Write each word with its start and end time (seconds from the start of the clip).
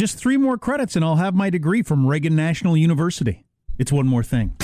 Just 0.00 0.16
three 0.16 0.38
more 0.38 0.56
credits 0.56 0.96
and 0.96 1.04
I'll 1.04 1.16
have 1.16 1.34
my 1.34 1.50
degree 1.50 1.82
from 1.82 2.06
Reagan 2.06 2.34
National 2.34 2.74
University. 2.74 3.44
It's 3.78 3.92
one 3.92 4.06
more 4.06 4.22
thing. 4.22 4.56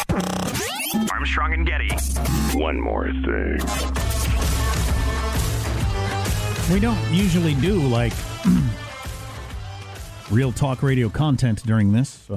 Armstrong 1.12 1.52
and 1.52 1.66
Getty. 1.66 1.90
One 2.58 2.80
more 2.80 3.04
thing. 3.08 3.58
We 6.72 6.80
don't 6.80 6.98
usually 7.12 7.52
do 7.56 7.74
like 7.74 8.14
real 10.30 10.52
talk 10.52 10.82
radio 10.82 11.10
content 11.10 11.62
during 11.66 11.92
this. 11.92 12.08
So 12.08 12.36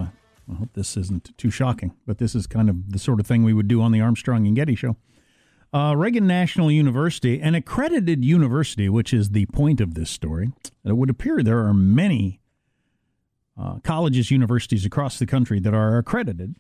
I 0.51 0.55
hope 0.55 0.73
this 0.73 0.97
isn't 0.97 1.37
too 1.37 1.51
shocking, 1.51 1.95
but 2.05 2.17
this 2.17 2.35
is 2.35 2.47
kind 2.47 2.69
of 2.69 2.91
the 2.91 2.99
sort 2.99 3.21
of 3.21 3.27
thing 3.27 3.45
we 3.45 3.53
would 3.53 3.69
do 3.69 3.81
on 3.81 3.93
the 3.93 4.01
Armstrong 4.01 4.45
and 4.45 4.57
Getty 4.57 4.75
show. 4.75 4.97
Uh, 5.71 5.93
Reagan 5.95 6.27
National 6.27 6.69
University, 6.69 7.39
an 7.39 7.55
accredited 7.55 8.25
university, 8.25 8.89
which 8.89 9.13
is 9.13 9.29
the 9.29 9.45
point 9.45 9.79
of 9.79 9.93
this 9.93 10.09
story. 10.09 10.51
It 10.83 10.97
would 10.97 11.09
appear 11.09 11.41
there 11.41 11.65
are 11.65 11.73
many 11.73 12.38
uh, 13.59 13.79
colleges, 13.83 14.31
universities 14.31 14.85
across 14.85 15.19
the 15.19 15.25
country 15.25 15.59
that 15.59 15.73
are 15.73 15.97
accredited 15.97 16.55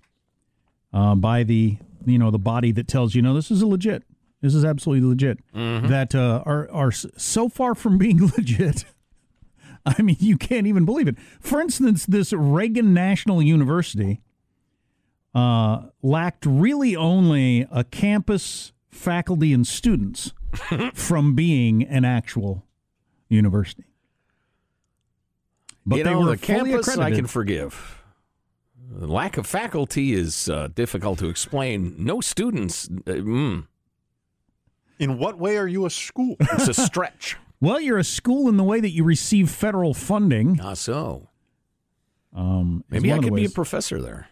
uh, 0.93 1.15
by 1.15 1.43
the 1.43 1.77
you 2.05 2.17
know 2.17 2.31
the 2.31 2.39
body 2.39 2.71
that 2.71 2.87
tells 2.87 3.15
you, 3.15 3.21
no, 3.21 3.33
this 3.33 3.51
is 3.51 3.61
a 3.61 3.67
legit, 3.67 4.03
this 4.41 4.53
is 4.53 4.65
absolutely 4.65 5.07
legit. 5.07 5.39
That 5.87 6.13
uh, 6.15 6.43
are 6.45 6.69
are 6.71 6.91
so 6.91 7.49
far 7.49 7.75
from 7.75 7.97
being 7.97 8.31
legit. 8.37 8.85
I 9.85 10.01
mean, 10.01 10.17
you 10.19 10.37
can't 10.37 10.67
even 10.67 10.85
believe 10.85 11.07
it. 11.07 11.15
For 11.39 11.61
instance, 11.61 12.05
this 12.05 12.33
Reagan 12.33 12.93
National 12.93 13.41
University 13.41 14.21
uh, 15.33 15.83
lacked 16.01 16.45
really 16.45 16.95
only 16.95 17.65
a 17.71 17.83
campus, 17.85 18.73
faculty, 18.89 19.53
and 19.53 19.65
students 19.65 20.33
from 20.93 21.33
being 21.33 21.83
an 21.83 22.03
actual 22.03 22.65
university. 23.29 23.85
But 25.89 25.97
you 25.97 26.03
they 26.03 26.11
know, 26.11 26.19
were 26.19 26.35
the 26.35 26.37
fully 26.37 26.71
campus 26.71 26.97
I 26.97 27.11
can 27.11 27.25
forgive. 27.27 28.01
The 28.91 29.07
lack 29.07 29.37
of 29.37 29.45
faculty 29.47 30.13
is 30.13 30.49
uh, 30.49 30.69
difficult 30.73 31.19
to 31.19 31.29
explain. 31.29 31.95
No 31.97 32.21
students. 32.21 32.87
Uh, 32.89 33.11
mm, 33.11 33.67
In 34.99 35.17
what 35.17 35.37
way 35.39 35.57
are 35.57 35.67
you 35.67 35.85
a 35.85 35.89
school? 35.89 36.35
it's 36.39 36.67
a 36.67 36.73
stretch. 36.73 37.37
Well, 37.61 37.79
you're 37.79 37.97
a 37.97 38.03
school 38.03 38.47
in 38.49 38.57
the 38.57 38.63
way 38.63 38.79
that 38.79 38.91
you 38.91 39.03
receive 39.03 39.49
federal 39.49 39.93
funding. 39.93 40.59
Ah, 40.61 40.75
so 40.75 41.27
Um, 42.33 42.83
maybe 42.89 43.11
I 43.11 43.19
could 43.19 43.35
be 43.35 43.45
a 43.45 43.49
professor 43.49 44.01
there. 44.01 44.29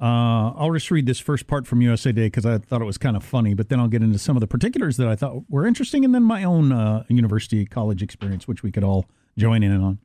Uh, 0.00 0.52
I'll 0.54 0.72
just 0.72 0.90
read 0.92 1.06
this 1.06 1.18
first 1.18 1.48
part 1.48 1.66
from 1.66 1.80
USA 1.82 2.10
Today 2.10 2.26
because 2.26 2.46
I 2.46 2.58
thought 2.58 2.80
it 2.80 2.84
was 2.84 2.98
kind 2.98 3.16
of 3.16 3.24
funny, 3.24 3.54
but 3.54 3.68
then 3.68 3.80
I'll 3.80 3.88
get 3.88 4.00
into 4.02 4.18
some 4.18 4.36
of 4.36 4.40
the 4.40 4.46
particulars 4.46 4.96
that 4.98 5.08
I 5.08 5.16
thought 5.16 5.42
were 5.48 5.66
interesting, 5.66 6.04
and 6.04 6.14
then 6.14 6.22
my 6.22 6.44
own 6.44 6.70
uh, 6.70 7.02
university 7.08 7.64
college 7.66 8.00
experience, 8.02 8.46
which 8.46 8.62
we 8.62 8.70
could 8.70 8.84
all 8.84 9.06
join 9.38 9.62
in 9.62 9.80
on. 9.80 9.98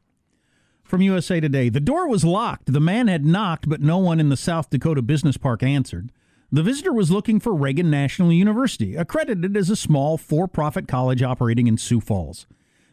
From 0.83 1.01
USA 1.01 1.39
Today, 1.39 1.69
the 1.69 1.79
door 1.79 2.07
was 2.07 2.23
locked. 2.23 2.71
The 2.71 2.79
man 2.79 3.07
had 3.07 3.25
knocked, 3.25 3.67
but 3.67 3.81
no 3.81 3.97
one 3.97 4.19
in 4.19 4.29
the 4.29 4.37
South 4.37 4.69
Dakota 4.69 5.01
Business 5.01 5.37
Park 5.37 5.63
answered. 5.63 6.11
The 6.51 6.61
visitor 6.61 6.93
was 6.93 7.09
looking 7.09 7.39
for 7.39 7.53
Reagan 7.53 7.89
National 7.89 8.31
University, 8.31 8.95
accredited 8.95 9.57
as 9.57 9.71
a 9.71 9.75
small 9.75 10.19
for 10.19 10.47
profit 10.47 10.87
college 10.87 11.23
operating 11.23 11.65
in 11.65 11.77
Sioux 11.77 11.99
Falls. 11.99 12.45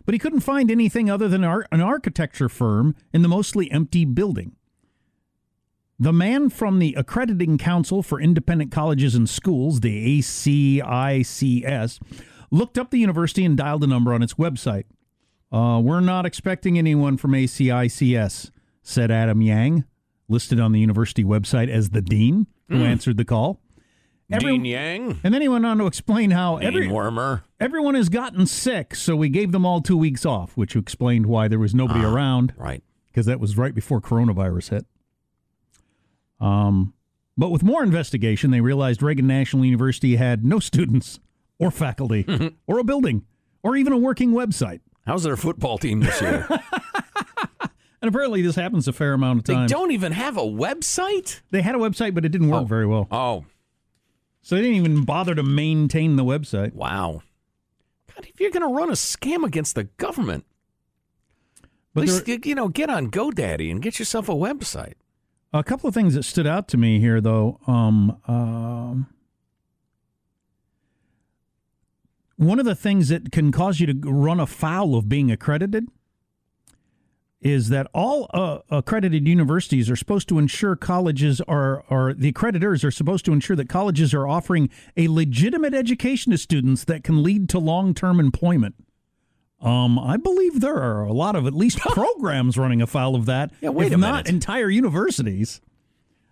But 0.06 0.14
he 0.14 0.18
couldn't 0.18 0.40
find 0.40 0.70
anything 0.70 1.10
other 1.10 1.28
than 1.28 1.44
an 1.44 1.80
architecture 1.80 2.48
firm 2.48 2.94
in 3.12 3.20
the 3.20 3.28
mostly 3.28 3.70
empty 3.70 4.06
building. 4.06 4.56
The 5.98 6.14
man 6.14 6.48
from 6.48 6.78
the 6.78 6.94
Accrediting 6.94 7.58
Council 7.58 8.02
for 8.02 8.18
Independent 8.18 8.72
Colleges 8.72 9.14
and 9.14 9.28
Schools, 9.28 9.80
the 9.80 10.18
ACICS, 10.18 12.00
looked 12.50 12.78
up 12.78 12.90
the 12.90 12.98
university 12.98 13.44
and 13.44 13.58
dialed 13.58 13.84
a 13.84 13.86
number 13.86 14.14
on 14.14 14.22
its 14.22 14.34
website. 14.34 14.84
Uh, 15.52 15.80
we're 15.82 16.00
not 16.00 16.26
expecting 16.26 16.78
anyone 16.78 17.16
from 17.16 17.32
ACICS, 17.32 18.50
said 18.82 19.10
Adam 19.10 19.42
Yang, 19.42 19.84
listed 20.28 20.60
on 20.60 20.72
the 20.72 20.78
university 20.80 21.24
website 21.24 21.68
as 21.68 21.90
the 21.90 22.00
dean 22.00 22.46
who 22.68 22.84
answered 22.84 23.16
the 23.16 23.24
call. 23.24 23.60
Every- 24.30 24.52
Dean 24.52 24.64
Yang, 24.64 25.20
And 25.24 25.34
then 25.34 25.42
he 25.42 25.48
went 25.48 25.66
on 25.66 25.78
to 25.78 25.86
explain 25.86 26.30
how 26.30 26.58
every, 26.58 26.88
everyone 27.58 27.96
has 27.96 28.08
gotten 28.08 28.46
sick, 28.46 28.94
so 28.94 29.16
we 29.16 29.28
gave 29.28 29.50
them 29.50 29.66
all 29.66 29.80
two 29.80 29.96
weeks 29.96 30.24
off, 30.24 30.56
which 30.56 30.76
explained 30.76 31.26
why 31.26 31.48
there 31.48 31.58
was 31.58 31.74
nobody 31.74 32.04
around 32.04 32.54
Right. 32.56 32.84
because 33.08 33.26
that 33.26 33.40
was 33.40 33.56
right 33.56 33.74
before 33.74 34.00
coronavirus 34.00 34.70
hit. 34.70 34.86
Um, 36.38 36.94
but 37.36 37.50
with 37.50 37.64
more 37.64 37.82
investigation, 37.82 38.52
they 38.52 38.60
realized 38.60 39.02
Reagan 39.02 39.26
National 39.26 39.64
University 39.64 40.14
had 40.14 40.44
no 40.44 40.60
students 40.60 41.18
or 41.58 41.72
faculty 41.72 42.24
or 42.68 42.78
a 42.78 42.84
building 42.84 43.24
or 43.64 43.76
even 43.76 43.92
a 43.92 43.98
working 43.98 44.30
website. 44.30 44.80
How's 45.10 45.24
their 45.24 45.36
football 45.36 45.76
team 45.76 45.98
this 46.00 46.20
year? 46.20 46.46
And 48.02 48.08
apparently, 48.08 48.40
this 48.40 48.54
happens 48.54 48.88
a 48.88 48.94
fair 48.94 49.12
amount 49.12 49.40
of 49.40 49.44
time. 49.44 49.54
they 49.54 49.58
times. 49.62 49.72
don't 49.72 49.90
even 49.90 50.12
have 50.12 50.38
a 50.38 50.42
website. 50.42 51.40
They 51.50 51.60
had 51.60 51.74
a 51.74 51.78
website, 51.78 52.14
but 52.14 52.24
it 52.24 52.30
didn't 52.30 52.48
work 52.48 52.62
Oh. 52.62 52.64
very 52.64 52.86
well. 52.86 53.06
Oh, 53.10 53.44
So 54.40 54.54
they 54.54 54.62
didn't 54.62 54.76
even 54.78 55.04
bother 55.04 55.34
to 55.34 55.42
maintain 55.42 56.16
the 56.16 56.24
website. 56.24 56.72
wow. 56.72 57.20
God, 58.14 58.24
if 58.26 58.40
you're 58.40 58.50
going 58.52 58.66
to 58.66 58.74
run 58.74 58.88
a 58.88 58.92
scam 58.94 59.44
against 59.44 59.74
the 59.74 59.84
government, 59.84 60.46
But 61.92 62.02
at 62.02 62.06
there, 62.06 62.14
least 62.16 62.28
you- 62.28 62.40
you 62.44 62.54
know, 62.54 62.68
get 62.68 62.88
on 62.88 63.10
GoDaddy 63.10 63.70
and 63.70 63.82
get 63.82 63.98
yourself 63.98 64.30
a 64.30 64.34
website. 64.34 64.94
a 65.52 65.62
couple 65.62 65.86
of 65.88 65.92
things 65.92 66.14
that 66.14 66.22
stood 66.22 66.46
out 66.46 66.68
to 66.68 66.78
me 66.78 67.00
here, 67.00 67.20
though. 67.20 67.58
Um, 67.66 68.16
um, 68.26 69.08
one 72.40 72.58
of 72.58 72.64
the 72.64 72.74
things 72.74 73.08
that 73.10 73.30
can 73.32 73.52
cause 73.52 73.80
you 73.80 73.86
to 73.86 74.10
run 74.10 74.40
afoul 74.40 74.96
of 74.96 75.08
being 75.10 75.30
accredited 75.30 75.86
is 77.42 77.68
that 77.68 77.86
all 77.94 78.28
uh, 78.32 78.58
accredited 78.70 79.28
universities 79.28 79.90
are 79.90 79.96
supposed 79.96 80.26
to 80.28 80.38
ensure 80.38 80.74
colleges 80.74 81.40
are, 81.42 81.84
are 81.90 82.14
the 82.14 82.32
accreditors 82.32 82.82
are 82.82 82.90
supposed 82.90 83.24
to 83.26 83.32
ensure 83.32 83.56
that 83.56 83.68
colleges 83.68 84.14
are 84.14 84.26
offering 84.26 84.70
a 84.96 85.08
legitimate 85.08 85.74
education 85.74 86.32
to 86.32 86.38
students 86.38 86.84
that 86.84 87.04
can 87.04 87.22
lead 87.22 87.48
to 87.48 87.58
long-term 87.58 88.18
employment. 88.20 88.74
Um, 89.60 89.98
I 89.98 90.16
believe 90.16 90.60
there 90.62 90.76
are 90.76 91.02
a 91.02 91.12
lot 91.12 91.36
of 91.36 91.46
at 91.46 91.52
least 91.54 91.78
programs 91.80 92.56
running 92.56 92.80
afoul 92.80 93.14
of 93.16 93.26
that, 93.26 93.50
Yeah, 93.60 93.68
wait 93.70 93.88
if 93.88 93.92
a 93.92 93.96
not 93.98 94.24
minute. 94.24 94.28
entire 94.28 94.70
universities. 94.70 95.60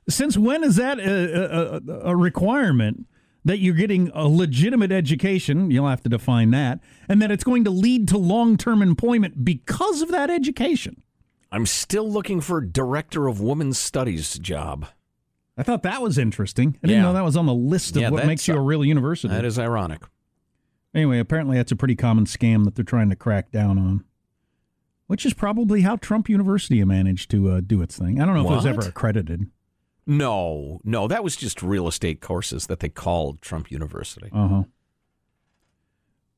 Since 0.09 0.39
when 0.39 0.65
is 0.65 0.77
that 0.77 0.99
a, 0.99 1.77
a, 1.77 2.11
a 2.13 2.17
requirement 2.17 3.07
that 3.45 3.59
you're 3.59 3.75
getting 3.75 4.11
a 4.15 4.27
legitimate 4.29 4.93
education? 4.93 5.71
You'll 5.71 5.89
have 5.89 6.03
to 6.03 6.09
define 6.09 6.51
that, 6.51 6.81
and 7.09 7.21
that 7.23 7.31
it's 7.31 7.45
going 7.45 7.65
to 7.65 7.71
lead 7.71 8.09
to 8.09 8.19
long-term 8.19 8.83
employment 8.83 9.45
because 9.45 10.03
of 10.03 10.11
that 10.11 10.31
education. 10.31 11.03
I'm 11.51 11.65
still 11.67 12.11
looking 12.11 12.41
for 12.41 12.59
a 12.59 12.67
director 12.67 13.27
of 13.27 13.41
women's 13.41 13.79
studies 13.79 14.39
job. 14.39 14.87
I 15.57 15.63
thought 15.63 15.83
that 15.83 16.03
was 16.03 16.19
interesting. 16.19 16.77
I 16.85 16.87
didn't 16.87 16.99
Yeah. 16.99 17.03
know 17.03 17.13
that 17.15 17.25
was 17.25 17.37
on 17.37 17.47
the 17.47 17.55
list 17.55 17.97
of 17.97 18.03
Yeah, 18.03 18.11
what 18.11 18.27
makes 18.27 18.47
you 18.47 18.55
a 18.55 18.61
real 18.61 18.85
university. 18.85 19.33
That 19.35 19.45
is 19.45 19.59
ironic. 19.59 20.03
Anyway, 20.95 21.19
apparently 21.19 21.57
that's 21.57 21.73
a 21.73 21.77
pretty 21.77 21.97
common 21.97 22.27
scam 22.27 22.65
that 22.65 22.75
they're 22.75 22.85
trying 22.85 23.09
to 23.11 23.17
crack 23.17 23.51
down 23.51 23.79
on. 23.79 24.05
Which 25.07 25.25
is 25.25 25.33
probably 25.33 25.81
how 25.83 25.97
Trump 25.97 26.29
University 26.29 26.85
managed 26.85 27.31
to 27.31 27.49
uh, 27.51 27.61
do 27.61 27.81
its 27.81 27.97
thing. 27.99 28.21
I 28.21 28.27
don't 28.27 28.35
know 28.35 28.45
if 28.45 28.51
it 28.51 28.55
was 28.57 28.67
ever 28.67 28.83
accredited. 28.83 29.51
No, 30.11 30.81
no, 30.85 31.07
that 31.07 31.23
was 31.23 31.37
just 31.37 31.63
real 31.63 31.87
estate 31.87 32.23
courses 32.23 32.67
that 32.69 32.81
they 32.81 32.89
called 32.89 33.43
Trump 33.43 33.71
University. 33.71 34.31
Uh 34.33 34.65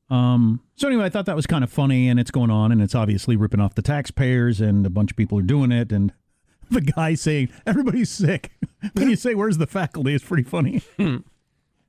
huh. 0.09 0.13
Um. 0.13 0.59
So 0.75 0.89
anyway, 0.89 1.05
I 1.05 1.09
thought 1.09 1.25
that 1.25 1.37
was 1.37 1.47
kind 1.47 1.63
of 1.63 1.71
funny, 1.71 2.09
and 2.09 2.19
it's 2.19 2.31
going 2.31 2.51
on, 2.51 2.73
and 2.73 2.81
it's 2.81 2.93
obviously 2.93 3.37
ripping 3.37 3.61
off 3.61 3.75
the 3.75 3.81
taxpayers, 3.81 4.59
and 4.59 4.85
a 4.85 4.89
bunch 4.89 5.11
of 5.11 5.15
people 5.15 5.39
are 5.39 5.43
doing 5.43 5.71
it, 5.71 5.93
and 5.93 6.11
the 6.69 6.81
guy 6.81 7.15
saying 7.15 7.47
everybody's 7.65 8.09
sick. 8.09 8.51
when 8.93 9.09
you 9.09 9.15
say 9.15 9.35
where's 9.35 9.57
the 9.57 9.67
faculty, 9.67 10.13
it's 10.13 10.25
pretty 10.25 10.43
funny. 10.43 10.81
All 10.99 11.23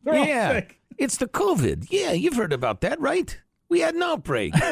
yeah, 0.06 0.52
sick. 0.52 0.80
it's 0.98 1.16
the 1.16 1.26
COVID. 1.26 1.88
Yeah, 1.90 2.12
you've 2.12 2.36
heard 2.36 2.52
about 2.52 2.80
that, 2.82 3.00
right? 3.00 3.40
We 3.72 3.80
had 3.80 3.94
an 3.94 4.02
outbreak. 4.02 4.52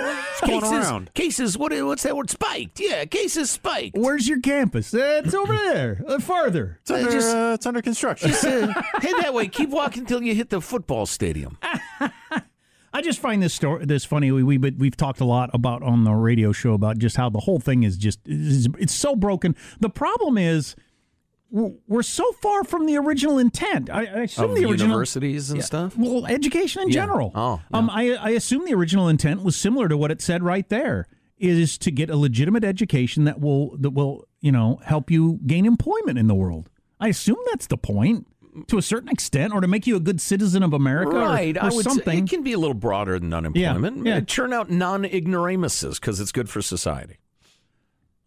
It's 0.40 0.48
going 0.48 0.60
cases, 0.60 0.72
around. 0.90 1.14
Cases. 1.14 1.58
What? 1.58 1.72
What's 1.84 2.02
that 2.04 2.16
word? 2.16 2.30
Spiked. 2.30 2.80
Yeah, 2.80 3.04
cases 3.04 3.50
spiked. 3.50 3.94
Where's 3.96 4.26
your 4.26 4.40
campus? 4.40 4.94
Uh, 4.94 5.20
it's 5.24 5.34
over 5.34 5.54
there, 5.54 6.02
uh, 6.06 6.18
farther. 6.18 6.78
It's 6.82 6.90
under, 6.90 7.10
just- 7.10 7.36
uh, 7.36 7.52
it's 7.54 7.66
under 7.66 7.82
construction. 7.82 8.30
Just 8.30 8.44
uh, 8.44 8.66
head 8.94 9.14
that 9.20 9.34
way. 9.34 9.48
Keep 9.48 9.68
walking 9.70 10.02
until 10.02 10.22
you 10.22 10.34
hit 10.34 10.48
the 10.48 10.60
football 10.62 11.04
stadium. 11.04 11.58
I 12.92 13.02
just 13.02 13.18
find 13.20 13.42
this 13.42 13.52
story 13.54 13.84
this 13.84 14.04
funny. 14.04 14.32
We, 14.32 14.42
we 14.42 14.56
but 14.56 14.76
we've 14.76 14.96
talked 14.96 15.20
a 15.20 15.24
lot 15.26 15.50
about 15.52 15.82
on 15.82 16.04
the 16.04 16.12
radio 16.12 16.52
show 16.52 16.72
about 16.72 16.98
just 16.98 17.16
how 17.16 17.28
the 17.28 17.40
whole 17.40 17.60
thing 17.60 17.82
is 17.82 17.96
just 17.98 18.20
is, 18.26 18.66
it's 18.78 18.94
so 18.94 19.14
broken. 19.16 19.54
The 19.80 19.90
problem 19.90 20.38
is 20.38 20.74
we're, 21.50 22.02
so 22.02 22.30
far 22.42 22.64
from 22.64 22.86
the 22.86 22.96
original 22.96 23.38
intent. 23.38 23.90
I, 23.90 24.00
I 24.06 24.20
assume 24.22 24.50
Of 24.50 24.56
the 24.56 24.64
original 24.64 24.88
universities 24.88 25.50
and 25.50 25.64
stuff. 25.64 25.96
well, 25.96 26.26
education 26.26 26.82
in 26.82 26.88
Yeah. 26.88 26.94
general. 26.94 27.32
Oh, 27.34 27.60
um, 27.72 27.90
I, 27.90 28.14
I 28.14 28.30
assume 28.30 28.64
the 28.64 28.74
original 28.74 29.08
intent 29.08 29.42
was 29.42 29.56
similar 29.56 29.88
to 29.88 29.96
what 29.96 30.10
it 30.10 30.20
said 30.22 30.42
right 30.42 30.68
there. 30.68 31.06
Is 31.38 31.78
to 31.78 31.90
get 31.90 32.10
a 32.10 32.16
legitimate 32.16 32.64
education 32.64 33.24
that 33.24 33.40
will 33.40 33.74
that 33.78 33.90
will 33.92 34.26
you 34.42 34.52
know 34.52 34.78
help 34.84 35.10
you 35.10 35.40
gain 35.46 35.64
employment 35.64 36.18
in 36.18 36.26
the 36.26 36.34
world. 36.34 36.68
I 37.00 37.08
assume 37.08 37.38
that's 37.50 37.66
the 37.66 37.78
point 37.78 38.26
to 38.66 38.76
a 38.76 38.82
certain 38.82 39.08
extent, 39.08 39.54
or 39.54 39.60
to 39.62 39.66
make 39.66 39.86
you 39.86 39.96
a 39.96 40.00
good 40.00 40.20
citizen 40.20 40.62
of 40.62 40.74
America, 40.74 41.16
or- 41.16 41.20
Right. 41.20 41.56
or, 41.56 41.62
I 41.62 41.68
would 41.70 41.84
something. 41.84 42.04
Say 42.04 42.24
it 42.24 42.28
can 42.28 42.42
be 42.42 42.52
a 42.52 42.58
little 42.58 42.74
broader 42.74 43.18
than 43.18 43.32
unemployment. 43.32 44.04
yeah. 44.06 44.16
Uh, 44.16 44.20
Churn 44.20 44.52
out 44.52 44.70
non 44.70 45.04
ignoramuses 45.06 45.98
because 45.98 46.20
it's 46.20 46.32
good 46.32 46.50
for 46.50 46.60
society. 46.60 47.16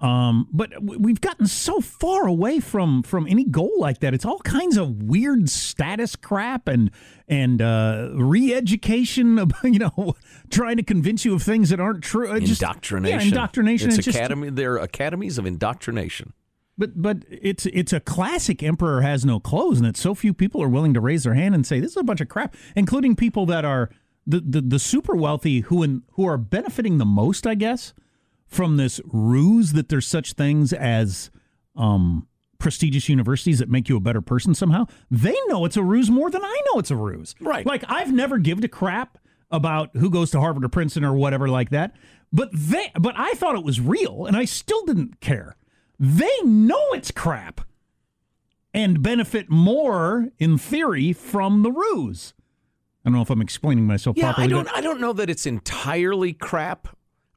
Um, 0.04 0.50
but 0.52 0.70
we've 0.84 1.22
gotten 1.22 1.48
so 1.48 1.80
far 1.80 2.28
away 2.28 2.60
from 2.60 3.04
from 3.04 3.26
any 3.26 3.46
goal 3.46 3.72
like 3.78 4.00
that. 4.02 4.14
It's 4.14 4.26
all 4.26 4.40
kinds 4.40 4.76
of 4.76 5.02
weird 5.04 5.50
status 5.50 6.18
crap 6.18 6.68
and 6.68 6.92
and 7.30 7.62
uh, 7.62 8.10
re-education. 8.14 9.50
You 9.64 9.80
know, 9.80 10.16
trying 10.50 10.76
to 10.78 10.84
convince 10.84 11.24
you 11.26 11.34
of 11.36 11.42
things 11.42 11.70
that 11.70 11.80
aren't 11.80 12.04
true. 12.04 12.38
Just- 12.42 12.62
indoctrination. 12.62 13.20
yeah, 13.20 13.26
indoctrination. 13.26 13.90
It's, 13.90 14.00
It's 14.00 14.06
just- 14.06 14.18
academy. 14.18 14.50
They're 14.50 14.78
academies 14.78 15.38
of 15.38 15.46
indoctrination. 15.46 16.34
but 16.78 17.02
but 17.02 17.24
it's 17.30 17.66
it's 17.68 17.94
a 17.94 18.00
classic 18.02 18.62
emperor 18.62 19.02
has 19.02 19.24
no 19.26 19.40
clothes, 19.40 19.78
and 19.78 19.86
that 19.88 19.96
so 19.98 20.14
few 20.14 20.34
people 20.34 20.62
are 20.62 20.68
willing 20.70 20.94
to 20.96 21.00
raise 21.00 21.24
their 21.24 21.34
hand 21.34 21.56
and 21.56 21.66
say 21.66 21.80
this 21.80 21.92
is 21.92 21.98
a 21.98 22.04
bunch 22.04 22.20
of 22.20 22.28
crap, 22.28 22.56
including 22.76 23.16
people 23.16 23.46
that 23.46 23.64
are 23.64 23.90
the 24.28 24.42
the, 24.42 24.60
the 24.62 24.80
super 24.80 25.16
wealthy 25.16 25.62
who 25.62 25.82
in, 25.82 26.04
who 26.14 26.26
are 26.28 26.38
benefiting 26.38 26.98
the 26.98 27.06
most, 27.06 27.48
I 27.48 27.56
guess, 27.56 27.94
from 28.48 28.78
this 28.78 29.02
ruse 29.06 29.74
that 29.74 29.90
there's 29.90 30.08
such 30.08 30.34
things 30.34 30.74
as 30.74 31.32
um, 31.76 32.28
prestigious 32.60 33.10
universities 33.10 33.60
that 33.60 33.70
make 33.70 33.90
you 33.90 33.98
a 33.98 34.00
better 34.00 34.22
person 34.22 34.54
somehow. 34.54 34.86
They 35.10 35.36
know 35.48 35.66
it's 35.66 35.78
a 35.78 35.84
ruse 35.84 36.10
more 36.10 36.30
than 36.30 36.44
I 36.44 36.62
know 36.68 36.80
it's 36.80 36.92
a 36.92 36.96
ruse. 36.96 37.36
Right. 37.40 37.66
Like 37.66 37.84
I've 37.88 38.14
never 38.14 38.38
given 38.38 38.64
a 38.64 38.68
crap 38.68 39.18
about 39.52 39.90
who 39.98 40.10
goes 40.10 40.32
to 40.32 40.40
Harvard 40.40 40.64
or 40.66 40.70
Princeton 40.70 41.04
or 41.04 41.14
whatever 41.14 41.48
like 41.48 41.70
that. 41.72 41.96
But 42.32 42.50
they 42.54 42.92
but 43.00 43.14
I 43.18 43.34
thought 43.34 43.56
it 43.56 43.64
was 43.64 43.80
real 43.80 44.26
and 44.26 44.36
I 44.36 44.46
still 44.46 44.86
didn't 44.86 45.20
care. 45.20 45.56
They 46.00 46.32
know 46.44 46.82
it's 46.94 47.12
crap 47.12 47.62
and 48.74 49.02
benefit 49.04 49.50
more 49.50 50.30
in 50.40 50.58
theory 50.58 51.14
from 51.14 51.62
the 51.62 51.72
ruse. 51.72 52.34
I 53.06 53.10
don't 53.10 53.14
know 53.18 53.22
if 53.22 53.30
I'm 53.30 53.42
explaining 53.42 53.86
myself 53.86 54.18
Yeah, 54.18 54.34
properly. 54.34 54.46
I 54.46 54.50
don't. 54.50 54.68
I 54.78 54.82
don't 54.82 55.00
know 55.02 55.14
that 55.14 55.30
it's 55.30 55.46
entirely 55.46 56.34
crap, 56.34 56.88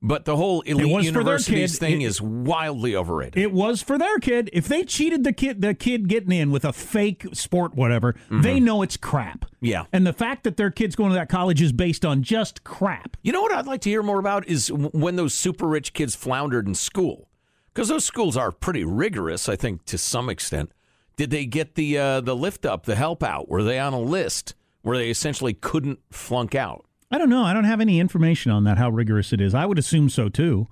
but 0.02 0.24
the 0.24 0.36
whole 0.36 0.60
elite 0.62 1.04
universities 1.04 1.78
thing 1.78 2.02
It- 2.02 2.06
is 2.06 2.20
wildly 2.20 2.94
overrated. 2.94 3.36
It 3.42 3.52
was 3.52 3.82
for 3.82 3.98
their 3.98 4.18
kid. 4.18 4.50
If 4.52 4.68
they 4.68 4.84
cheated 4.84 5.24
the 5.24 5.32
kid, 5.32 5.62
the 5.62 5.74
kid 5.74 6.08
getting 6.08 6.32
in 6.32 6.50
with 6.50 6.64
a 6.64 6.72
fake 6.72 7.26
sport, 7.32 7.74
whatever, 7.74 8.14
they 8.30 8.60
know 8.60 8.82
it's 8.82 8.96
crap. 8.96 9.46
Mm-hmm. 9.46 9.66
Yeah. 9.66 9.84
And 9.92 10.06
the 10.06 10.12
fact 10.12 10.44
that 10.44 10.56
their 10.56 10.70
kid's 10.70 10.94
going 10.96 11.10
to 11.10 11.14
that 11.16 11.28
college 11.28 11.62
is 11.62 11.72
based 11.72 12.04
on 12.04 12.22
just 12.22 12.62
crap. 12.62 13.16
You 13.22 13.32
know 13.32 13.40
what 13.42 13.52
I'd 13.52 13.66
like 13.66 13.80
to 13.82 13.90
hear 13.90 14.02
more 14.02 14.18
about 14.20 14.46
is 14.46 14.70
when 14.70 15.16
those 15.16 15.34
super 15.34 15.66
rich 15.66 15.92
kids 15.92 16.14
floundered 16.14 16.68
in 16.68 16.74
school, 16.74 17.28
because 17.72 17.88
those 17.88 18.04
schools 18.04 18.36
are 18.36 18.52
pretty 18.52 18.84
rigorous, 18.84 19.48
I 19.48 19.56
think, 19.56 19.84
to 19.86 19.98
some 19.98 20.28
extent. 20.28 20.70
Did 21.16 21.30
they 21.30 21.46
get 21.46 21.74
the 21.74 21.96
uh, 21.98 22.20
the 22.20 22.36
lift 22.36 22.66
up, 22.66 22.84
the 22.84 22.94
help 22.94 23.22
out? 23.22 23.48
Were 23.48 23.62
they 23.62 23.78
on 23.78 23.94
a 23.94 24.00
list 24.00 24.54
where 24.82 24.98
they 24.98 25.08
essentially 25.08 25.54
couldn't 25.54 25.98
flunk 26.10 26.54
out? 26.54 26.84
I 27.10 27.18
don't 27.18 27.30
know. 27.30 27.44
I 27.44 27.52
don't 27.52 27.64
have 27.64 27.80
any 27.80 28.00
information 28.00 28.50
on 28.50 28.64
that. 28.64 28.78
How 28.78 28.90
rigorous 28.90 29.32
it 29.32 29.40
is. 29.40 29.54
I 29.54 29.66
would 29.66 29.78
assume 29.78 30.08
so 30.08 30.28
too, 30.28 30.66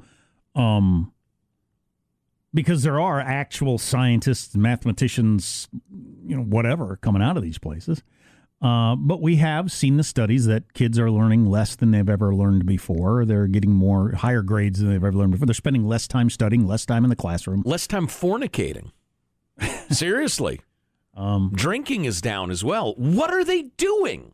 um, 0.55 1.13
because 2.53 2.83
there 2.83 3.01
are 3.01 3.21
actual 3.21 3.79
scientists, 3.79 4.55
mathematicians, 4.57 5.69
you 6.27 6.37
know, 6.37 6.43
whatever 6.43 6.97
coming 6.97 7.23
out 7.23 7.37
of 7.37 7.43
these 7.43 7.59
places. 7.59 8.03
Uh, 8.63 8.97
but 8.97 9.21
we 9.21 9.37
have 9.37 9.71
seen 9.71 9.99
the 9.99 10.03
studies 10.05 10.47
that 10.47 10.73
kids 10.73 10.99
are 10.99 11.11
learning 11.11 11.45
less 11.45 11.77
than 11.77 11.91
they've 11.91 12.09
ever 12.09 12.35
learned 12.35 12.65
before. 12.65 13.25
They're 13.27 13.47
getting 13.47 13.73
more 13.73 14.13
higher 14.13 14.43
grades 14.43 14.81
than 14.81 14.89
they've 14.89 15.05
ever 15.05 15.13
learned 15.13 15.33
before. 15.33 15.47
They're 15.47 15.55
spending 15.55 15.87
less 15.87 16.09
time 16.09 16.31
studying, 16.31 16.67
less 16.67 16.87
time 16.87 17.05
in 17.05 17.11
the 17.11 17.17
classroom. 17.17 17.63
Less 17.67 17.87
time 17.87 18.07
fornicating. 18.07 18.91
Seriously. 19.91 20.61
Um, 21.15 21.53
Drinking 21.55 22.07
is 22.07 22.21
down 22.21 22.51
as 22.51 22.65
well. 22.65 22.95
What 22.95 23.31
are 23.31 23.45
they 23.45 23.63
doing? 23.77 24.33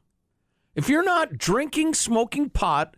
If 0.80 0.88
you're 0.88 1.04
not 1.04 1.36
drinking, 1.36 1.92
smoking 1.92 2.48
pot, 2.48 2.96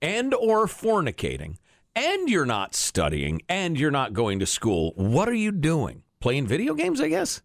and 0.00 0.32
or 0.32 0.66
fornicating, 0.66 1.56
and 1.96 2.28
you're 2.28 2.46
not 2.46 2.76
studying, 2.76 3.42
and 3.48 3.76
you're 3.76 3.90
not 3.90 4.12
going 4.12 4.38
to 4.38 4.46
school, 4.46 4.92
what 4.94 5.28
are 5.28 5.34
you 5.34 5.50
doing? 5.50 6.04
Playing 6.20 6.46
video 6.46 6.74
games, 6.74 7.00
I 7.00 7.08
guess? 7.08 7.42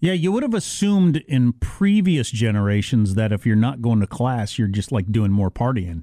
Yeah, 0.00 0.12
you 0.12 0.32
would 0.32 0.42
have 0.42 0.52
assumed 0.52 1.16
in 1.16 1.54
previous 1.54 2.30
generations 2.30 3.14
that 3.14 3.32
if 3.32 3.46
you're 3.46 3.56
not 3.56 3.80
going 3.80 4.00
to 4.00 4.06
class, 4.06 4.58
you're 4.58 4.68
just 4.68 4.92
like 4.92 5.10
doing 5.10 5.32
more 5.32 5.50
partying. 5.50 6.02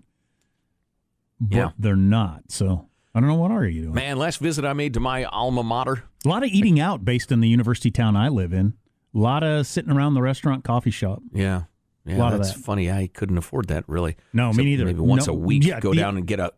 But 1.39 1.55
Yeah. 1.55 1.69
they're 1.77 1.95
not. 1.95 2.51
So 2.51 2.89
I 3.13 3.19
don't 3.19 3.29
know 3.29 3.35
what 3.35 3.51
are 3.51 3.63
you 3.67 3.83
doing. 3.83 3.94
Man, 3.94 4.17
last 4.17 4.39
visit 4.39 4.65
I 4.65 4.73
made 4.73 4.95
to 4.95 4.99
my 4.99 5.23
alma 5.25 5.61
mater. 5.61 6.03
A 6.25 6.29
lot 6.29 6.41
of 6.41 6.49
eating 6.49 6.79
out 6.79 7.05
based 7.05 7.31
in 7.31 7.41
the 7.41 7.47
university 7.47 7.91
town 7.91 8.15
I 8.15 8.29
live 8.29 8.53
in. 8.53 8.73
A 9.13 9.19
lot 9.19 9.44
of 9.44 9.67
sitting 9.67 9.91
around 9.91 10.15
the 10.15 10.23
restaurant, 10.23 10.63
coffee 10.63 10.89
shop. 10.89 11.21
Yeah. 11.31 11.63
Yeah, 12.07 12.18
Lot 12.18 12.33
of 12.33 12.39
that's 12.39 12.54
that. 12.54 12.63
funny. 12.63 12.89
I 12.89 13.07
couldn't 13.13 13.38
afford 13.38 13.68
that 13.68 13.83
really. 13.88 14.15
No, 14.33 14.45
me 14.45 14.50
Except 14.51 14.65
neither. 14.65 14.86
Maybe 14.86 15.00
once 15.01 15.27
No, 15.27 15.33
a 15.33 15.36
week, 15.36 15.65
yeah, 15.65 15.80
go 15.80 15.92
the- 15.94 16.00
down 16.00 16.15
and 16.18 16.25
get 16.25 16.39
a 16.39 16.51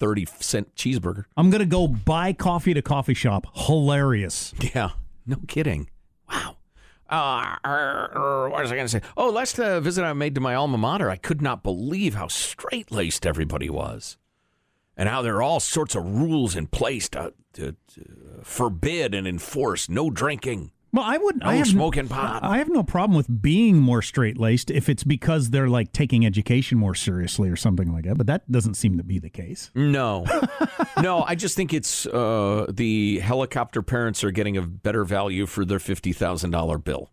30 0.00 0.26
cent 0.40 0.74
cheeseburger. 0.74 1.24
I'm 1.36 1.50
gonna 1.50 1.66
go 1.66 1.86
buy 1.88 2.32
coffee 2.32 2.72
at 2.72 2.76
a 2.76 2.82
coffee 2.82 3.14
shop. 3.14 3.46
Hilarious. 3.54 4.52
Yeah, 4.74 4.90
no 5.26 5.36
kidding. 5.46 5.88
Wow. 6.28 6.56
Uh, 7.10 7.56
what 8.50 8.60
was 8.62 8.70
I 8.70 8.74
going 8.74 8.86
to 8.86 8.88
say? 8.90 9.00
Oh, 9.16 9.30
last 9.30 9.58
uh, 9.58 9.80
visit 9.80 10.04
I 10.04 10.12
made 10.12 10.34
to 10.34 10.42
my 10.42 10.54
alma 10.54 10.76
mater, 10.76 11.08
I 11.08 11.16
could 11.16 11.40
not 11.40 11.62
believe 11.62 12.14
how 12.14 12.28
straight 12.28 12.90
laced 12.92 13.24
everybody 13.24 13.70
was, 13.70 14.18
and 14.96 15.08
how 15.08 15.22
there 15.22 15.36
are 15.36 15.42
all 15.42 15.58
sorts 15.58 15.94
of 15.94 16.04
rules 16.04 16.54
in 16.54 16.66
place 16.66 17.08
to, 17.10 17.32
to, 17.54 17.72
to 17.94 18.04
forbid 18.42 19.14
and 19.14 19.26
enforce 19.26 19.88
no 19.88 20.10
drinking. 20.10 20.70
Well, 20.92 21.04
I 21.04 21.18
wouldn't. 21.18 21.44
No 21.44 21.50
I 21.50 21.56
have 21.56 21.66
smoking 21.66 22.08
pot. 22.08 22.42
I 22.42 22.58
have 22.58 22.68
no 22.70 22.82
problem 22.82 23.14
with 23.16 23.42
being 23.42 23.76
more 23.78 24.00
straight 24.00 24.38
laced 24.38 24.70
if 24.70 24.88
it's 24.88 25.04
because 25.04 25.50
they're 25.50 25.68
like 25.68 25.92
taking 25.92 26.24
education 26.24 26.78
more 26.78 26.94
seriously 26.94 27.50
or 27.50 27.56
something 27.56 27.92
like 27.92 28.04
that. 28.04 28.16
But 28.16 28.26
that 28.28 28.50
doesn't 28.50 28.74
seem 28.74 28.96
to 28.96 29.04
be 29.04 29.18
the 29.18 29.28
case. 29.28 29.70
No, 29.74 30.24
no. 31.02 31.24
I 31.24 31.34
just 31.34 31.56
think 31.56 31.74
it's 31.74 32.06
uh, 32.06 32.66
the 32.70 33.18
helicopter 33.18 33.82
parents 33.82 34.24
are 34.24 34.30
getting 34.30 34.56
a 34.56 34.62
better 34.62 35.04
value 35.04 35.44
for 35.44 35.64
their 35.66 35.78
fifty 35.78 36.14
thousand 36.14 36.52
dollar 36.52 36.78
bill. 36.78 37.10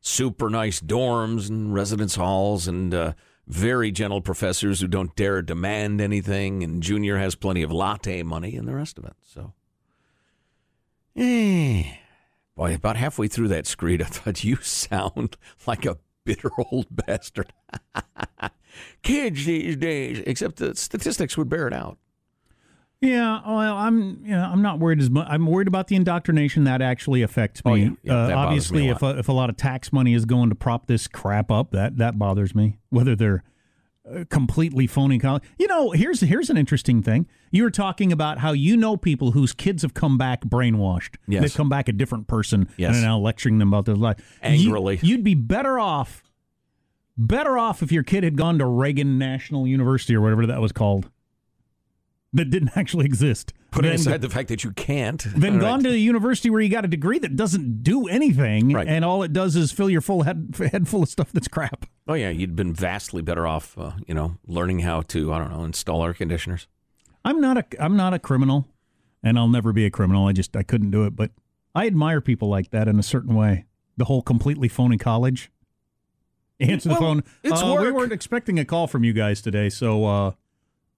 Super 0.00 0.50
nice 0.50 0.80
dorms 0.80 1.48
and 1.48 1.72
residence 1.72 2.16
halls, 2.16 2.66
and 2.66 2.92
uh, 2.92 3.12
very 3.46 3.92
gentle 3.92 4.20
professors 4.20 4.80
who 4.80 4.88
don't 4.88 5.14
dare 5.14 5.42
demand 5.42 6.00
anything. 6.00 6.64
And 6.64 6.82
Junior 6.82 7.18
has 7.18 7.36
plenty 7.36 7.62
of 7.62 7.70
latte 7.70 8.24
money 8.24 8.56
and 8.56 8.66
the 8.66 8.74
rest 8.74 8.98
of 8.98 9.04
it. 9.04 9.14
So, 9.22 9.52
eh. 11.16 11.84
Boy, 12.64 12.74
about 12.74 12.96
halfway 12.96 13.28
through 13.28 13.48
that 13.48 13.66
screed, 13.66 14.02
I 14.02 14.06
thought 14.06 14.44
you 14.44 14.56
sound 14.56 15.36
like 15.66 15.84
a 15.84 15.98
bitter 16.24 16.50
old 16.70 16.86
bastard. 17.06 17.52
Kids 19.02 19.44
these 19.44 19.76
days, 19.76 20.22
except 20.26 20.56
the 20.56 20.74
statistics 20.74 21.36
would 21.36 21.48
bear 21.48 21.68
it 21.68 21.72
out. 21.72 21.98
Yeah, 23.00 23.40
well, 23.46 23.76
I'm 23.76 24.24
you 24.24 24.30
know, 24.30 24.44
I'm 24.44 24.62
not 24.62 24.78
worried 24.78 24.98
as 24.98 25.10
much. 25.10 25.26
I'm 25.28 25.46
worried 25.46 25.68
about 25.68 25.88
the 25.88 25.96
indoctrination 25.96 26.64
that 26.64 26.80
actually 26.80 27.20
affects 27.20 27.62
me. 27.64 27.70
Oh, 27.70 27.74
yeah. 27.74 27.90
Yeah, 28.02 28.14
uh, 28.14 28.36
obviously, 28.36 28.82
me 28.82 28.88
a 28.88 28.92
if 28.92 29.02
a, 29.02 29.18
if 29.18 29.28
a 29.28 29.32
lot 29.32 29.50
of 29.50 29.58
tax 29.58 29.92
money 29.92 30.14
is 30.14 30.24
going 30.24 30.48
to 30.48 30.54
prop 30.54 30.86
this 30.86 31.06
crap 31.06 31.50
up, 31.50 31.72
that 31.72 31.98
that 31.98 32.18
bothers 32.18 32.54
me. 32.54 32.78
Whether 32.88 33.14
they're 33.14 33.44
completely 34.28 34.86
phony 34.86 35.18
college, 35.18 35.42
you 35.58 35.66
know, 35.66 35.90
here's 35.92 36.20
here's 36.20 36.50
an 36.50 36.56
interesting 36.56 37.02
thing. 37.02 37.26
You 37.50 37.62
were 37.62 37.70
talking 37.70 38.12
about 38.12 38.38
how 38.38 38.52
you 38.52 38.76
know 38.76 38.96
people 38.96 39.30
whose 39.32 39.52
kids 39.52 39.82
have 39.82 39.94
come 39.94 40.18
back 40.18 40.44
brainwashed. 40.44 41.16
Yes. 41.26 41.42
They've 41.42 41.54
come 41.54 41.68
back 41.68 41.88
a 41.88 41.92
different 41.92 42.26
person 42.26 42.68
Yes. 42.76 42.96
and 42.96 43.04
are 43.04 43.08
now 43.08 43.18
lecturing 43.18 43.58
them 43.58 43.68
about 43.68 43.86
their 43.86 43.94
life 43.96 44.38
Angrily. 44.42 44.98
You, 45.02 45.08
you'd 45.10 45.24
be 45.24 45.34
better 45.34 45.78
off. 45.78 46.22
Better 47.16 47.56
off 47.56 47.80
if 47.82 47.92
your 47.92 48.02
kid 48.02 48.24
had 48.24 48.36
gone 48.36 48.58
to 48.58 48.66
Reagan 48.66 49.18
National 49.18 49.66
University 49.68 50.16
or 50.16 50.20
whatever 50.20 50.46
that 50.46 50.60
was 50.60 50.72
called, 50.72 51.10
that 52.34 52.50
didn't 52.50 52.72
actually 52.76 53.06
exist. 53.06 53.52
Putting 53.70 53.90
than- 53.90 54.00
aside 54.00 54.20
the 54.20 54.28
fact 54.30 54.48
that 54.50 54.62
you 54.62 54.70
can't. 54.72 55.24
then 55.36 55.54
All 55.54 55.60
gone 55.60 55.78
right. 55.78 55.84
to 55.84 55.94
a 55.94 55.96
university 55.96 56.50
where 56.50 56.60
you 56.60 56.68
got 56.68 56.84
a 56.84 56.88
degree 56.88 57.18
that 57.18 57.34
doesn't 57.36 57.82
do 57.82 58.06
anything, 58.06 58.72
Right. 58.72 58.86
and 58.86 59.04
all 59.04 59.22
it 59.22 59.32
does 59.32 59.56
is 59.56 59.72
fill 59.72 59.88
your 59.90 60.00
full 60.00 60.22
head 60.22 60.54
head 60.58 60.86
full 60.86 61.02
of 61.02 61.08
stuff 61.08 61.32
that's 61.32 61.48
crap. 61.48 61.86
Oh 62.06 62.14
yeah, 62.14 62.30
you'd 62.30 62.54
been 62.54 62.72
vastly 62.74 63.22
better 63.22 63.46
off, 63.46 63.76
uh, 63.78 63.92
you 64.06 64.14
know, 64.14 64.36
learning 64.46 64.80
how 64.80 65.00
to 65.02 65.32
I 65.32 65.38
don't 65.38 65.50
know 65.50 65.64
install 65.64 66.04
air 66.04 66.12
conditioners. 66.14 66.68
I'm 67.24 67.40
not 67.40 67.56
a 67.56 67.64
I'm 67.82 67.96
not 67.96 68.12
a 68.14 68.18
criminal, 68.18 68.68
and 69.22 69.38
I'll 69.38 69.48
never 69.48 69.72
be 69.72 69.86
a 69.86 69.90
criminal. 69.90 70.26
I 70.26 70.32
just 70.32 70.54
I 70.56 70.62
couldn't 70.62 70.90
do 70.90 71.04
it, 71.04 71.16
but 71.16 71.30
I 71.74 71.86
admire 71.86 72.20
people 72.20 72.48
like 72.48 72.70
that 72.70 72.86
in 72.86 72.98
a 72.98 73.02
certain 73.02 73.34
way. 73.34 73.64
The 73.96 74.04
whole 74.04 74.22
completely 74.22 74.68
phony 74.68 74.98
college. 74.98 75.50
Answer 76.60 76.90
the 76.90 76.94
Well, 76.94 77.00
phone. 77.02 77.24
it's 77.42 77.60
Uh, 77.62 77.76
We 77.80 77.90
weren't 77.90 78.12
expecting 78.12 78.58
a 78.60 78.64
call 78.64 78.86
from 78.86 79.02
you 79.02 79.12
guys 79.12 79.40
today, 79.40 79.68
so 79.70 80.04
uh, 80.04 80.32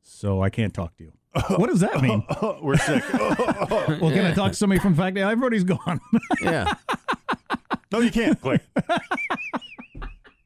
so 0.02 0.42
I 0.42 0.50
can't 0.50 0.74
talk 0.74 0.96
to 0.98 1.04
you. 1.04 1.12
What 1.56 1.68
does 1.68 1.80
that 1.80 2.00
mean? 2.02 2.24
We're 2.62 2.76
sick. 2.76 3.02
well, 3.12 4.10
can 4.10 4.24
I 4.24 4.34
talk 4.34 4.52
to 4.52 4.56
somebody 4.56 4.80
from 4.80 4.94
Fact? 4.94 5.16
Everybody's 5.16 5.64
gone. 5.64 6.00
Yeah, 6.40 6.74
no, 7.92 8.00
you 8.00 8.10
can't. 8.10 8.40
Click. 8.40 8.62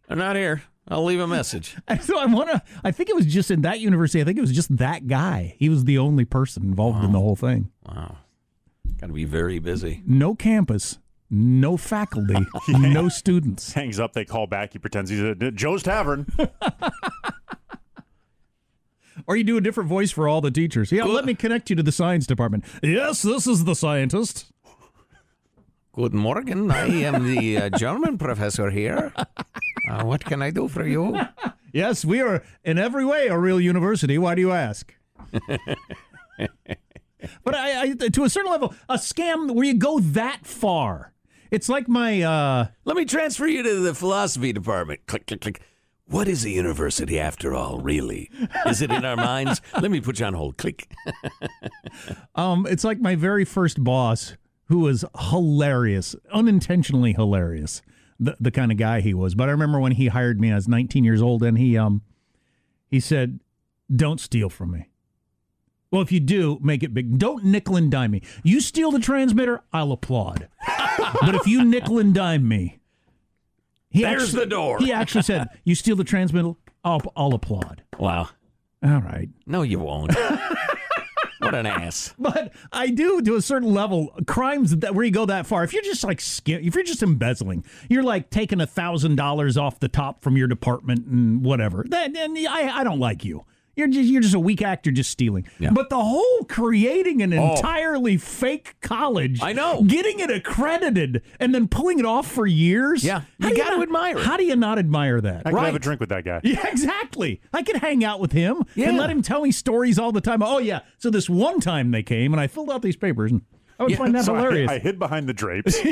I'm 0.09 0.19
not 0.19 0.37
here. 0.37 0.63
I'll 0.89 1.05
leave 1.05 1.21
a 1.21 1.27
message. 1.27 1.77
And 1.87 2.03
so 2.03 2.19
I 2.19 2.27
want 2.27 2.51
to. 2.51 2.63
I 2.83 2.91
think 2.91 3.09
it 3.09 3.15
was 3.15 3.27
just 3.27 3.51
in 3.51 3.63
that 3.63 3.81
university. 3.81 4.21
I 4.21 4.25
think 4.25 4.39
it 4.39 4.41
was 4.41 4.53
just 4.53 4.77
that 4.79 5.07
guy. 5.07 5.55
He 5.59 5.69
was 5.69 5.85
the 5.85 5.99
only 5.99 6.25
person 6.25 6.65
involved 6.65 7.05
in 7.05 7.13
the 7.13 7.21
whole 7.21 7.37
thing. 7.37 7.71
Wow, 7.87 8.17
got 8.99 9.07
to 9.07 9.13
be 9.13 9.25
very 9.25 9.59
busy. 9.61 10.03
No 10.07 10.35
campus, 10.35 10.99
no 11.31 11.77
faculty, 11.77 12.45
no 12.69 13.09
students. 13.09 13.73
Hangs 13.73 14.01
up. 14.01 14.13
They 14.15 14.25
call 14.25 14.47
back. 14.49 14.73
He 14.73 14.79
pretends 14.81 15.11
he's 15.11 15.23
at 15.23 15.55
Joe's 15.55 15.83
Tavern. 15.85 16.27
Or 19.27 19.37
you 19.37 19.45
do 19.45 19.57
a 19.57 19.61
different 19.61 19.89
voice 19.89 20.11
for 20.11 20.29
all 20.29 20.41
the 20.41 20.51
teachers. 20.51 20.93
Yeah, 20.93 21.05
let 21.05 21.25
me 21.25 21.35
connect 21.35 21.71
you 21.71 21.77
to 21.77 21.83
the 21.83 21.93
science 21.93 22.27
department. 22.27 22.65
Yes, 22.83 23.23
this 23.23 23.47
is 23.47 23.65
the 23.65 23.75
scientist. 23.75 24.53
Good 25.93 26.15
morning. 26.15 26.71
I 26.71 26.87
am 26.87 27.27
the 27.27 27.57
uh, 27.59 27.71
German 27.77 28.17
professor 28.17 28.71
here. 28.71 29.13
Uh, 29.17 30.05
what 30.05 30.25
can 30.25 30.41
I 30.41 30.51
do 30.51 30.69
for 30.69 30.87
you? 30.87 31.19
Yes, 31.73 32.05
we 32.05 32.21
are 32.21 32.43
in 32.65 32.79
every 32.79 33.05
way 33.05 33.29
a 33.29 33.39
real 33.39 33.61
university. 33.61 34.19
Why 34.19 34.35
do 34.35 34.41
you 34.41 34.51
ask? 34.51 34.93
but 37.45 37.55
I, 37.55 37.83
I, 37.83 37.95
to 37.95 38.25
a 38.25 38.29
certain 38.29 38.51
level, 38.51 38.75
a 38.89 38.97
scam 38.97 39.53
where 39.55 39.65
you 39.65 39.75
go 39.75 40.01
that 40.01 40.47
far. 40.47 41.13
It's 41.51 41.69
like 41.69 41.89
my 41.89 42.23
uh, 42.23 42.67
Let 42.85 42.97
me 42.97 43.05
transfer 43.05 43.47
you 43.47 43.63
to 43.63 43.81
the 43.81 43.95
philosophy 43.95 44.53
department. 44.53 45.07
Click, 45.07 45.27
click, 45.29 45.41
click. 45.41 45.61
What 46.11 46.27
is 46.27 46.45
a 46.45 46.51
university 46.51 47.21
after 47.21 47.55
all, 47.55 47.79
really? 47.79 48.31
Is 48.67 48.83
it 48.83 48.91
in 48.91 49.05
our 49.05 49.15
minds? 49.15 49.61
Let 49.81 49.93
me 49.93 50.01
put 50.01 50.19
you 50.19 50.27
on 50.27 50.35
hold. 50.35 50.57
Click. 50.57 50.91
um, 52.35 52.67
it's 52.69 52.83
like 52.83 52.99
my 52.99 53.15
very 53.15 53.45
first 53.45 53.83
boss, 53.85 54.37
who 54.65 54.81
was 54.81 55.05
hilarious, 55.31 56.17
unintentionally 56.33 57.13
hilarious. 57.13 57.81
The 58.19 58.37
the 58.41 58.51
kind 58.51 58.73
of 58.73 58.77
guy 58.77 59.01
he 59.01 59.15
was. 59.15 59.37
But 59.37 59.49
I 59.49 59.53
remember 59.53 59.79
when 59.79 59.93
he 59.93 60.09
hired 60.09 60.41
me, 60.41 60.51
I 60.51 60.57
was 60.57 60.67
19 60.67 61.05
years 61.05 61.23
old, 61.23 61.45
and 61.45 61.57
he 61.57 61.79
um 61.79 62.03
he 62.89 62.99
said, 62.99 63.39
"Don't 63.95 64.21
steal 64.21 64.51
from 64.51 64.73
me." 64.73 64.89
Well, 65.93 66.03
if 66.03 66.11
you 66.11 66.19
do, 66.19 66.59
make 66.61 66.83
it 66.83 66.93
big. 66.93 67.19
Don't 67.19 67.45
nickel 67.45 67.77
and 67.77 67.91
dime 67.91 68.11
me. 68.11 68.23
You 68.43 68.61
steal 68.61 68.91
the 68.91 68.99
transmitter, 68.99 69.63
I'll 69.73 69.93
applaud. 69.93 70.49
but 71.21 71.37
if 71.37 71.47
you 71.47 71.65
nickel 71.65 72.01
and 72.01 72.13
dime 72.13 72.47
me, 72.49 72.80
he 73.91 74.03
There's 74.03 74.23
actually- 74.25 74.41
the 74.41 74.47
door. 74.51 74.79
He 74.79 74.93
actually 74.93 75.23
said, 75.23 75.49
"You 75.65 75.75
steal 75.75 75.97
the 75.97 76.05
transmitter, 76.05 76.53
I'll, 76.85 77.03
I'll 77.17 77.35
applaud." 77.35 77.83
Wow. 77.99 78.29
All 78.83 79.01
right. 79.01 79.29
No, 79.47 79.61
you 79.63 79.79
won't. 79.79 80.15
what 81.41 81.55
an 81.55 81.67
ass. 81.67 82.15
But 82.19 82.53
I 82.73 82.89
do, 82.89 83.21
to 83.23 83.35
a 83.37 83.43
certain 83.43 83.73
level, 83.75 84.09
crimes 84.27 84.77
that 84.79 84.95
where 84.95 85.05
you 85.05 85.11
go 85.11 85.27
that 85.27 85.47
far. 85.47 85.65
If 85.65 85.73
you're 85.73 85.83
just 85.83 86.03
like 86.05 86.21
skim, 86.21 86.63
if 86.65 86.75
you're 86.75 86.85
just 86.85 87.03
embezzling, 87.03 87.65
you're 87.89 88.03
like 88.03 88.31
taking 88.31 88.61
a 88.61 88.67
thousand 88.67 89.17
dollars 89.17 89.57
off 89.59 89.81
the 89.81 89.89
top 89.89 90.23
from 90.23 90.37
your 90.37 90.49
department 90.49 91.07
and 91.07 91.45
whatever. 91.45 91.85
Then, 91.87 92.13
then 92.15 92.37
I, 92.49 92.71
I 92.81 92.85
don't 92.85 93.01
like 93.01 93.25
you. 93.25 93.45
You're 93.81 93.89
just 93.89 94.11
you're 94.11 94.21
just 94.23 94.35
a 94.35 94.41
weak 94.41 94.63
actor, 94.63 94.91
just 94.91 95.11
stealing. 95.11 95.47
Yeah. 95.59 95.71
But 95.73 95.89
the 95.91 95.99
whole 96.03 96.45
creating 96.49 97.23
an 97.23 97.33
Oh. 97.33 97.55
entirely 97.55 98.17
fake 98.19 98.75
college, 98.83 99.41
I 99.43 99.53
know. 99.55 99.83
getting 99.83 100.21
it 100.21 100.31
accredited, 100.31 101.23
and 101.41 101.55
then 101.55 101.67
pulling 101.67 101.99
it 101.99 102.05
off 102.05 102.31
for 102.31 102.47
years. 102.47 103.03
Yeah. 103.03 103.23
How 103.41 103.49
You 103.49 103.57
gotta 103.57 103.81
admire 103.83 104.19
it. 104.19 104.25
How 104.25 104.37
do 104.37 104.45
you 104.45 104.57
not 104.57 104.79
admire 104.79 105.21
that? 105.23 105.47
I 105.47 105.51
could 105.51 105.61
have 105.61 105.75
a 105.75 105.79
drink 105.79 106.01
with 106.01 106.11
that 106.11 106.25
guy. 106.25 106.41
Yeah, 106.45 106.67
exactly. 106.69 107.41
I 107.53 107.63
could 107.63 107.77
hang 107.77 108.05
out 108.05 108.21
with 108.21 108.33
him 108.33 108.65
Yeah. 108.75 108.89
and 108.91 108.99
let 108.99 109.09
him 109.09 109.23
tell 109.23 109.41
me 109.43 109.51
stories 109.53 109.99
all 109.99 110.13
the 110.13 110.21
time. 110.21 110.43
Oh 110.43 110.59
yeah, 110.59 110.81
so 110.99 111.09
this 111.11 111.31
one 111.31 111.61
time 111.61 111.91
they 111.91 112.03
came 112.03 112.33
and 112.35 112.41
I 112.41 112.47
filled 112.47 112.71
out 112.71 112.83
these 112.83 112.97
papers 112.97 113.33
and 113.33 113.41
I 113.79 113.85
would 113.85 113.93
Yeah, 113.93 113.99
find 113.99 114.15
that 114.15 114.25
So 114.27 114.35
I, 114.35 114.39
hilarious. 114.41 114.71
I 114.71 114.79
hid 114.79 114.99
behind 114.99 115.27
the 115.29 115.33
drapes. 115.35 115.79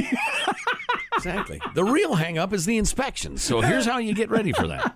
Exactly. 1.16 1.60
The 1.74 1.82
real 1.82 2.14
hang 2.14 2.38
up 2.38 2.52
is 2.52 2.64
the 2.64 2.78
inspection. 2.78 3.38
So 3.38 3.60
here's 3.60 3.84
how 3.86 3.98
you 3.98 4.14
get 4.14 4.30
ready 4.30 4.52
for 4.52 4.68
that. 4.68 4.94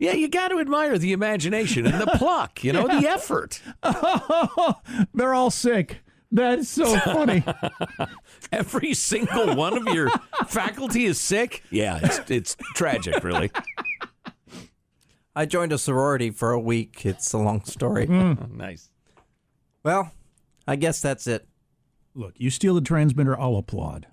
Yeah, 0.00 0.12
you 0.14 0.28
got 0.28 0.48
to 0.48 0.58
admire 0.58 0.96
the 0.96 1.12
imagination 1.12 1.86
and 1.86 2.00
the 2.00 2.06
pluck, 2.16 2.64
you 2.64 2.72
know, 2.72 2.88
the 2.88 3.06
effort. 3.08 3.60
They're 5.14 5.34
all 5.34 5.50
sick. 5.50 5.98
That's 6.32 6.68
so 6.70 6.96
funny. 7.00 7.44
Every 8.52 8.94
single 8.94 9.54
one 9.54 9.76
of 9.76 9.94
your 9.94 10.08
faculty 10.48 11.04
is 11.04 11.20
sick. 11.20 11.62
Yeah, 11.70 12.00
it's, 12.02 12.30
it's 12.30 12.56
tragic, 12.74 13.22
really. 13.22 13.50
I 15.36 15.44
joined 15.44 15.72
a 15.72 15.78
sorority 15.78 16.30
for 16.30 16.52
a 16.52 16.58
week. 16.60 17.04
It's 17.04 17.32
a 17.34 17.38
long 17.38 17.62
story. 17.64 18.06
Hmm. 18.06 18.34
Nice. 18.56 18.88
Well, 19.84 20.12
I 20.66 20.76
guess 20.76 21.02
that's 21.02 21.26
it. 21.26 21.46
Look, 22.14 22.34
you 22.38 22.48
steal 22.48 22.74
the 22.74 22.80
transmitter, 22.80 23.38
I'll 23.38 23.56
applaud. 23.56 24.06